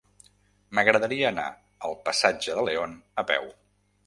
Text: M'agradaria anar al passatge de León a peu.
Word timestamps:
M'agradaria 0.77 1.27
anar 1.29 1.45
al 1.89 1.93
passatge 2.09 2.57
de 2.61 2.65
León 2.71 2.97
a 3.25 3.27
peu. 3.35 3.47